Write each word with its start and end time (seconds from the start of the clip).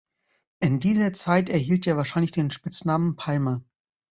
In 0.61 0.79
dieser 0.79 1.13
Zeit 1.13 1.47
erhielt 1.49 1.85
er 1.85 1.95
wahrscheinlich 1.95 2.31
den 2.31 2.49
Spitznamen 2.49 3.15
„Palma“. 3.17 3.61